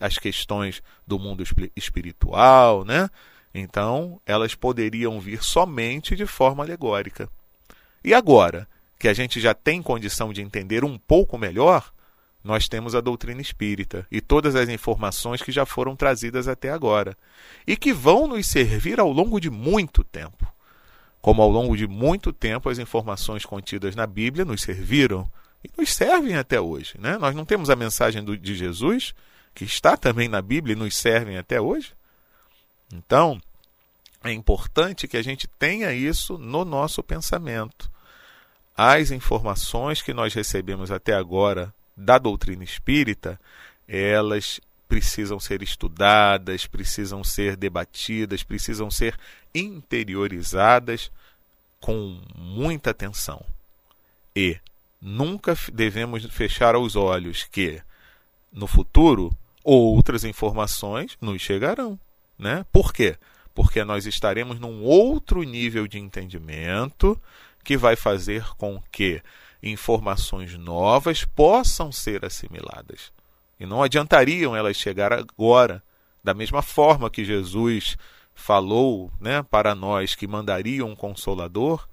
às 0.00 0.18
questões 0.18 0.82
do 1.06 1.18
mundo 1.18 1.42
espiritual, 1.74 2.84
né? 2.84 3.08
Então, 3.54 4.20
elas 4.26 4.54
poderiam 4.54 5.18
vir 5.20 5.42
somente 5.42 6.14
de 6.14 6.26
forma 6.26 6.62
alegórica. 6.62 7.28
E 8.04 8.12
agora, 8.12 8.68
que 8.98 9.08
a 9.08 9.14
gente 9.14 9.40
já 9.40 9.54
tem 9.54 9.80
condição 9.80 10.32
de 10.32 10.42
entender 10.42 10.84
um 10.84 10.98
pouco 10.98 11.38
melhor, 11.38 11.92
nós 12.42 12.68
temos 12.68 12.94
a 12.94 13.00
doutrina 13.00 13.40
espírita 13.40 14.06
e 14.10 14.20
todas 14.20 14.56
as 14.56 14.68
informações 14.68 15.42
que 15.42 15.52
já 15.52 15.64
foram 15.64 15.94
trazidas 15.94 16.48
até 16.48 16.70
agora 16.70 17.16
e 17.66 17.76
que 17.76 17.92
vão 17.92 18.26
nos 18.26 18.46
servir 18.46 18.98
ao 18.98 19.12
longo 19.12 19.40
de 19.40 19.50
muito 19.50 20.02
tempo. 20.02 20.46
Como 21.20 21.42
ao 21.42 21.50
longo 21.50 21.76
de 21.76 21.86
muito 21.86 22.32
tempo 22.32 22.68
as 22.68 22.78
informações 22.78 23.44
contidas 23.44 23.94
na 23.94 24.06
Bíblia 24.06 24.44
nos 24.44 24.62
serviram 24.62 25.30
e 25.62 25.70
nos 25.76 25.92
servem 25.92 26.36
até 26.36 26.60
hoje. 26.60 26.94
Né? 26.98 27.18
Nós 27.18 27.34
não 27.34 27.44
temos 27.44 27.70
a 27.70 27.76
mensagem 27.76 28.24
do, 28.24 28.36
de 28.36 28.54
Jesus, 28.54 29.14
que 29.54 29.64
está 29.64 29.96
também 29.96 30.28
na 30.28 30.40
Bíblia 30.40 30.74
e 30.74 30.78
nos 30.78 30.96
servem 30.96 31.36
até 31.36 31.60
hoje? 31.60 31.92
Então, 32.92 33.40
é 34.24 34.32
importante 34.32 35.06
que 35.06 35.16
a 35.16 35.22
gente 35.22 35.46
tenha 35.46 35.92
isso 35.92 36.38
no 36.38 36.64
nosso 36.64 37.02
pensamento 37.02 37.90
as 38.80 39.10
informações 39.10 40.00
que 40.00 40.14
nós 40.14 40.32
recebemos 40.32 40.92
até 40.92 41.12
agora 41.12 41.74
da 41.96 42.16
doutrina 42.16 42.62
espírita, 42.62 43.40
elas 43.88 44.60
precisam 44.88 45.40
ser 45.40 45.64
estudadas, 45.64 46.64
precisam 46.64 47.24
ser 47.24 47.56
debatidas, 47.56 48.44
precisam 48.44 48.88
ser 48.88 49.18
interiorizadas 49.52 51.10
com 51.80 52.20
muita 52.36 52.90
atenção. 52.90 53.44
E 54.34 54.56
nunca 55.02 55.58
devemos 55.72 56.24
fechar 56.26 56.76
os 56.76 56.94
olhos 56.94 57.42
que 57.50 57.82
no 58.52 58.68
futuro 58.68 59.36
outras 59.64 60.22
informações 60.22 61.18
nos 61.20 61.42
chegarão, 61.42 61.98
né? 62.38 62.64
Por 62.70 62.92
quê? 62.92 63.16
Porque 63.52 63.82
nós 63.82 64.06
estaremos 64.06 64.60
num 64.60 64.84
outro 64.84 65.42
nível 65.42 65.88
de 65.88 65.98
entendimento, 65.98 67.20
que 67.68 67.76
vai 67.76 67.96
fazer 67.96 68.48
com 68.56 68.82
que 68.90 69.20
informações 69.62 70.54
novas 70.54 71.26
possam 71.26 71.92
ser 71.92 72.24
assimiladas. 72.24 73.12
E 73.60 73.66
não 73.66 73.82
adiantariam 73.82 74.56
elas 74.56 74.74
chegar 74.74 75.12
agora, 75.12 75.82
da 76.24 76.32
mesma 76.32 76.62
forma 76.62 77.10
que 77.10 77.26
Jesus 77.26 77.98
falou 78.34 79.12
né, 79.20 79.42
para 79.42 79.74
nós 79.74 80.14
que 80.14 80.26
mandaria 80.26 80.82
um 80.82 80.96
consolador 80.96 81.86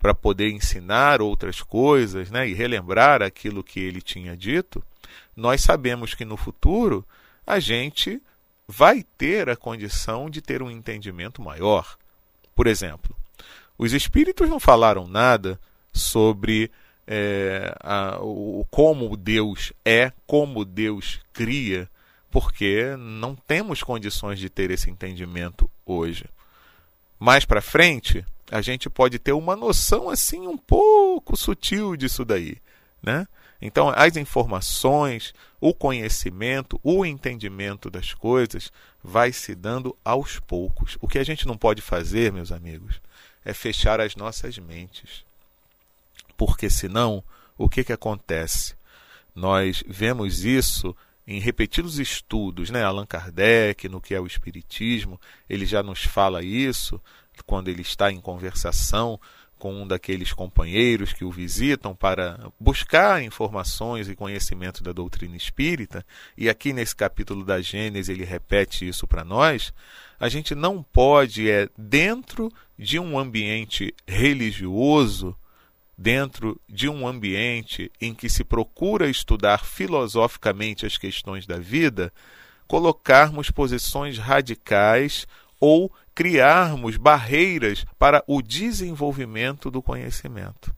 para 0.00 0.12
poder 0.12 0.50
ensinar 0.50 1.22
outras 1.22 1.62
coisas 1.62 2.28
né, 2.28 2.48
e 2.48 2.52
relembrar 2.52 3.22
aquilo 3.22 3.62
que 3.62 3.78
ele 3.78 4.02
tinha 4.02 4.36
dito, 4.36 4.82
nós 5.36 5.60
sabemos 5.60 6.12
que 6.12 6.24
no 6.24 6.36
futuro 6.36 7.06
a 7.46 7.60
gente 7.60 8.20
vai 8.66 9.04
ter 9.16 9.48
a 9.48 9.54
condição 9.54 10.28
de 10.28 10.42
ter 10.42 10.60
um 10.60 10.68
entendimento 10.68 11.40
maior. 11.40 11.96
Por 12.52 12.66
exemplo, 12.66 13.19
os 13.82 13.94
espíritos 13.94 14.46
não 14.46 14.60
falaram 14.60 15.08
nada 15.08 15.58
sobre 15.90 16.70
é, 17.06 17.74
a, 17.80 18.18
o, 18.20 18.66
como 18.70 19.16
Deus 19.16 19.72
é, 19.82 20.12
como 20.26 20.66
Deus 20.66 21.18
cria, 21.32 21.88
porque 22.30 22.94
não 22.98 23.34
temos 23.34 23.82
condições 23.82 24.38
de 24.38 24.50
ter 24.50 24.70
esse 24.70 24.90
entendimento 24.90 25.68
hoje. 25.86 26.26
Mais 27.18 27.46
para 27.46 27.62
frente, 27.62 28.22
a 28.50 28.60
gente 28.60 28.90
pode 28.90 29.18
ter 29.18 29.32
uma 29.32 29.56
noção 29.56 30.10
assim 30.10 30.46
um 30.46 30.58
pouco 30.58 31.34
sutil 31.34 31.96
disso 31.96 32.22
daí, 32.22 32.58
né? 33.02 33.26
Então, 33.62 33.88
as 33.88 34.18
informações, 34.18 35.32
o 35.58 35.72
conhecimento, 35.72 36.78
o 36.82 37.06
entendimento 37.06 37.88
das 37.88 38.12
coisas 38.12 38.70
vai 39.02 39.32
se 39.32 39.54
dando 39.54 39.96
aos 40.04 40.38
poucos. 40.38 40.98
O 41.00 41.08
que 41.08 41.18
a 41.18 41.24
gente 41.24 41.46
não 41.46 41.56
pode 41.56 41.80
fazer, 41.80 42.30
meus 42.30 42.52
amigos, 42.52 43.00
é 43.44 43.52
fechar 43.52 44.00
as 44.00 44.16
nossas 44.16 44.58
mentes. 44.58 45.24
Porque 46.36 46.70
senão, 46.70 47.22
o 47.56 47.68
que, 47.68 47.84
que 47.84 47.92
acontece? 47.92 48.74
Nós 49.34 49.82
vemos 49.86 50.44
isso 50.44 50.96
em 51.26 51.38
repetidos 51.38 51.98
estudos, 51.98 52.70
né? 52.70 52.82
Allan 52.82 53.06
Kardec, 53.06 53.88
no 53.88 54.00
que 54.00 54.14
é 54.14 54.20
o 54.20 54.26
Espiritismo, 54.26 55.20
ele 55.48 55.64
já 55.64 55.82
nos 55.82 56.02
fala 56.02 56.42
isso 56.42 57.00
quando 57.46 57.68
ele 57.68 57.82
está 57.82 58.10
em 58.10 58.20
conversação 58.20 59.18
com 59.60 59.74
um 59.74 59.86
daqueles 59.86 60.32
companheiros 60.32 61.12
que 61.12 61.22
o 61.22 61.30
visitam 61.30 61.94
para 61.94 62.50
buscar 62.58 63.22
informações 63.22 64.08
e 64.08 64.16
conhecimento 64.16 64.82
da 64.82 64.90
doutrina 64.90 65.36
espírita, 65.36 66.04
e 66.36 66.48
aqui 66.48 66.72
nesse 66.72 66.96
capítulo 66.96 67.44
da 67.44 67.60
Gênesis 67.60 68.08
ele 68.08 68.24
repete 68.24 68.88
isso 68.88 69.06
para 69.06 69.22
nós, 69.22 69.72
a 70.18 70.30
gente 70.30 70.54
não 70.54 70.82
pode, 70.82 71.50
é, 71.50 71.68
dentro 71.76 72.50
de 72.78 72.98
um 72.98 73.18
ambiente 73.18 73.94
religioso, 74.08 75.36
dentro 75.96 76.58
de 76.66 76.88
um 76.88 77.06
ambiente 77.06 77.92
em 78.00 78.14
que 78.14 78.30
se 78.30 78.42
procura 78.42 79.10
estudar 79.10 79.66
filosoficamente 79.66 80.86
as 80.86 80.96
questões 80.96 81.46
da 81.46 81.58
vida, 81.58 82.10
colocarmos 82.66 83.50
posições 83.50 84.16
radicais 84.16 85.26
ou 85.60 85.92
criarmos 86.20 86.98
barreiras 86.98 87.86
para 87.98 88.22
o 88.26 88.42
desenvolvimento 88.42 89.70
do 89.70 89.80
conhecimento. 89.80 90.70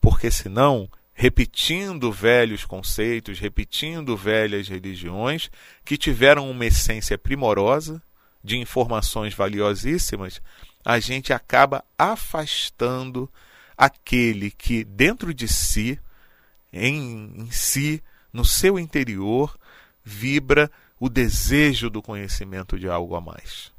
Porque 0.00 0.32
senão, 0.32 0.90
repetindo 1.12 2.10
velhos 2.10 2.64
conceitos, 2.64 3.38
repetindo 3.38 4.16
velhas 4.16 4.66
religiões 4.66 5.48
que 5.84 5.96
tiveram 5.96 6.50
uma 6.50 6.66
essência 6.66 7.16
primorosa, 7.16 8.02
de 8.42 8.58
informações 8.58 9.32
valiosíssimas, 9.32 10.42
a 10.84 10.98
gente 10.98 11.32
acaba 11.32 11.84
afastando 11.96 13.30
aquele 13.76 14.50
que 14.50 14.82
dentro 14.82 15.32
de 15.32 15.46
si, 15.46 16.00
em, 16.72 17.32
em 17.42 17.50
si, 17.52 18.02
no 18.32 18.44
seu 18.44 18.76
interior, 18.76 19.56
vibra 20.02 20.68
o 20.98 21.08
desejo 21.08 21.88
do 21.88 22.02
conhecimento 22.02 22.76
de 22.76 22.88
algo 22.88 23.14
a 23.14 23.20
mais. 23.20 23.72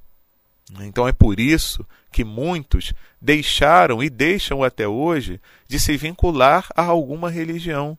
Então 0.80 1.08
é 1.08 1.14
por 1.14 1.40
isso 1.40 1.86
que 2.12 2.24
muitos 2.24 2.94
deixaram 3.22 4.02
e 4.02 4.10
deixam 4.10 4.64
até 4.64 4.88
hoje 4.88 5.40
de 5.68 5.80
se 5.80 5.96
vincular 5.96 6.68
a 6.76 6.84
alguma 6.84 7.30
religião, 7.30 7.98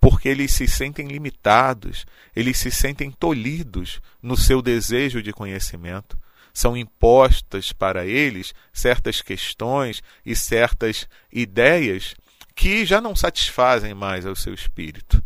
porque 0.00 0.28
eles 0.28 0.52
se 0.52 0.66
sentem 0.66 1.08
limitados, 1.08 2.06
eles 2.34 2.56
se 2.58 2.70
sentem 2.70 3.10
tolhidos 3.10 4.00
no 4.22 4.36
seu 4.36 4.62
desejo 4.62 5.22
de 5.22 5.32
conhecimento. 5.32 6.18
São 6.52 6.76
impostas 6.76 7.72
para 7.72 8.06
eles 8.06 8.54
certas 8.72 9.20
questões 9.20 10.02
e 10.24 10.34
certas 10.34 11.06
ideias 11.32 12.16
que 12.54 12.84
já 12.84 13.00
não 13.00 13.14
satisfazem 13.14 13.94
mais 13.94 14.26
ao 14.26 14.34
seu 14.34 14.54
espírito. 14.54 15.22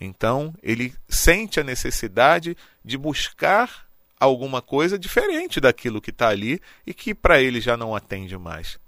Então, 0.00 0.54
ele 0.62 0.94
sente 1.08 1.58
a 1.58 1.64
necessidade 1.64 2.56
de 2.84 2.98
buscar 2.98 3.87
alguma 4.18 4.60
coisa 4.60 4.98
diferente 4.98 5.60
daquilo 5.60 6.00
que 6.00 6.10
está 6.10 6.28
ali 6.28 6.60
e 6.86 6.92
que 6.92 7.14
para 7.14 7.40
ele 7.40 7.60
já 7.60 7.76
não 7.76 7.94
atende 7.94 8.36
mais. 8.36 8.78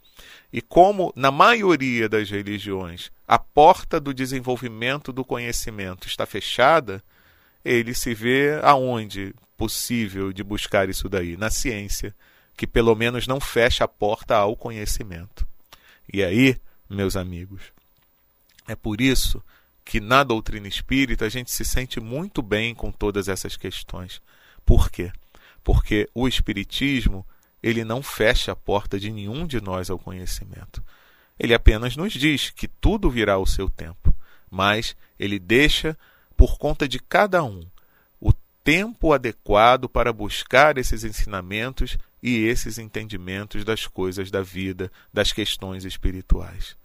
E 0.52 0.60
como 0.60 1.12
na 1.14 1.30
maioria 1.30 2.08
das 2.08 2.28
religiões 2.30 3.10
a 3.26 3.38
porta 3.38 4.00
do 4.00 4.12
desenvolvimento 4.12 5.12
do 5.12 5.24
conhecimento 5.24 6.08
está 6.08 6.26
fechada, 6.26 7.02
ele 7.64 7.94
se 7.94 8.14
vê 8.14 8.58
aonde 8.62 9.34
possível 9.56 10.32
de 10.32 10.42
buscar 10.42 10.88
isso 10.88 11.08
daí? 11.08 11.36
Na 11.36 11.50
ciência, 11.50 12.14
que 12.56 12.66
pelo 12.66 12.94
menos 12.94 13.26
não 13.26 13.38
fecha 13.38 13.84
a 13.84 13.88
porta 13.88 14.34
ao 14.34 14.56
conhecimento. 14.56 15.46
E 16.12 16.24
aí, 16.24 16.56
meus 16.88 17.14
amigos, 17.14 17.72
é 18.66 18.74
por 18.74 19.00
isso 19.00 19.42
que 19.84 20.00
na 20.00 20.24
doutrina 20.24 20.66
espírita 20.66 21.24
a 21.24 21.28
gente 21.28 21.50
se 21.50 21.64
sente 21.64 22.00
muito 22.00 22.42
bem 22.42 22.74
com 22.74 22.90
todas 22.90 23.28
essas 23.28 23.56
questões. 23.56 24.20
Por 24.64 24.90
quê? 24.90 25.12
Porque 25.62 26.08
o 26.14 26.26
espiritismo 26.28 27.26
ele 27.62 27.84
não 27.84 28.02
fecha 28.02 28.52
a 28.52 28.56
porta 28.56 28.98
de 28.98 29.10
nenhum 29.10 29.46
de 29.46 29.60
nós 29.60 29.90
ao 29.90 29.98
conhecimento. 29.98 30.82
Ele 31.38 31.54
apenas 31.54 31.96
nos 31.96 32.12
diz 32.12 32.50
que 32.50 32.68
tudo 32.68 33.10
virá 33.10 33.34
ao 33.34 33.46
seu 33.46 33.68
tempo. 33.68 34.14
mas 34.50 34.96
ele 35.18 35.38
deixa 35.38 35.96
por 36.36 36.58
conta 36.58 36.88
de 36.88 36.98
cada 36.98 37.42
um 37.44 37.64
o 38.20 38.32
tempo 38.64 39.12
adequado 39.12 39.88
para 39.88 40.12
buscar 40.12 40.76
esses 40.76 41.04
ensinamentos 41.04 41.96
e 42.22 42.44
esses 42.44 42.78
entendimentos 42.78 43.64
das 43.64 43.86
coisas 43.86 44.30
da 44.30 44.42
vida, 44.42 44.90
das 45.12 45.32
questões 45.32 45.84
espirituais. 45.84 46.76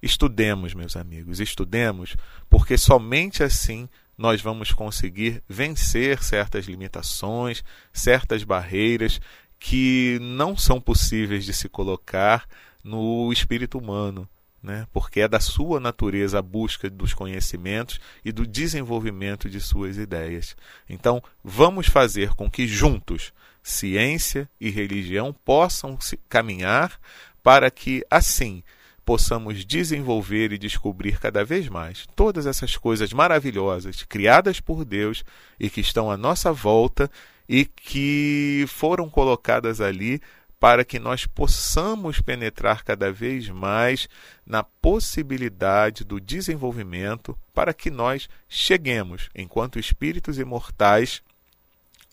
Estudemos, 0.00 0.74
meus 0.74 0.96
amigos, 0.96 1.40
estudemos, 1.40 2.16
porque 2.48 2.78
somente 2.78 3.42
assim 3.42 3.88
nós 4.18 4.42
vamos 4.42 4.72
conseguir 4.72 5.42
vencer 5.48 6.22
certas 6.22 6.66
limitações, 6.66 7.62
certas 7.92 8.42
barreiras 8.42 9.20
que 9.60 10.18
não 10.20 10.56
são 10.56 10.80
possíveis 10.80 11.44
de 11.44 11.52
se 11.52 11.68
colocar 11.68 12.46
no 12.82 13.32
espírito 13.32 13.78
humano, 13.78 14.28
né? 14.62 14.86
porque 14.92 15.20
é 15.20 15.28
da 15.28 15.38
sua 15.38 15.78
natureza 15.78 16.40
a 16.40 16.42
busca 16.42 16.90
dos 16.90 17.14
conhecimentos 17.14 18.00
e 18.24 18.32
do 18.32 18.46
desenvolvimento 18.46 19.48
de 19.48 19.60
suas 19.60 19.96
ideias. 19.96 20.56
Então, 20.88 21.22
vamos 21.44 21.86
fazer 21.86 22.34
com 22.34 22.50
que 22.50 22.66
juntos 22.66 23.32
ciência 23.62 24.48
e 24.60 24.70
religião 24.70 25.34
possam 25.44 25.98
caminhar 26.28 26.98
para 27.42 27.70
que, 27.70 28.04
assim, 28.10 28.62
possamos 29.08 29.64
desenvolver 29.64 30.52
e 30.52 30.58
descobrir 30.58 31.18
cada 31.18 31.42
vez 31.42 31.66
mais 31.66 32.06
todas 32.14 32.44
essas 32.44 32.76
coisas 32.76 33.10
maravilhosas 33.10 34.02
criadas 34.02 34.60
por 34.60 34.84
Deus 34.84 35.24
e 35.58 35.70
que 35.70 35.80
estão 35.80 36.10
à 36.10 36.16
nossa 36.18 36.52
volta 36.52 37.10
e 37.48 37.64
que 37.64 38.66
foram 38.68 39.08
colocadas 39.08 39.80
ali 39.80 40.20
para 40.60 40.84
que 40.84 40.98
nós 40.98 41.24
possamos 41.24 42.20
penetrar 42.20 42.84
cada 42.84 43.10
vez 43.10 43.48
mais 43.48 44.10
na 44.44 44.62
possibilidade 44.62 46.04
do 46.04 46.20
desenvolvimento, 46.20 47.34
para 47.54 47.72
que 47.72 47.90
nós 47.90 48.28
cheguemos, 48.46 49.30
enquanto 49.34 49.78
espíritos 49.78 50.38
imortais, 50.38 51.22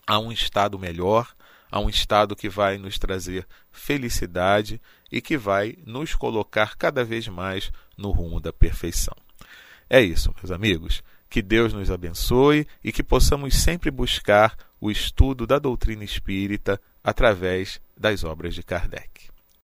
a 0.08 0.18
um 0.18 0.32
estado 0.32 0.80
melhor, 0.80 1.36
a 1.72 1.80
um 1.80 1.90
estado 1.90 2.36
que 2.36 2.50
vai 2.50 2.78
nos 2.78 2.98
trazer 2.98 3.48
felicidade 3.72 4.82
e 5.12 5.22
que 5.22 5.38
vai 5.38 5.78
nos 5.86 6.16
colocar 6.16 6.76
cada 6.76 7.04
vez 7.04 7.28
mais 7.28 7.72
no 7.98 8.12
rumo 8.12 8.40
da 8.40 8.54
perfeição. 8.54 9.16
É 9.90 10.02
isso, 10.02 10.34
meus 10.38 10.52
amigos. 10.52 11.04
Que 11.30 11.42
Deus 11.42 11.74
nos 11.74 11.92
abençoe 11.92 12.68
e 12.84 12.92
que 12.92 13.04
possamos 13.04 13.56
sempre 13.56 13.92
buscar 13.92 14.56
o 14.80 14.90
estudo 14.90 15.46
da 15.46 15.60
doutrina 15.60 16.04
espírita 16.04 16.80
através 17.04 17.82
das 17.98 18.24
obras 18.24 18.56
de 18.56 18.64
Kardec. 18.64 19.35